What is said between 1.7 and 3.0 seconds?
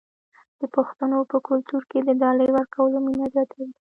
کې د ډالۍ ورکول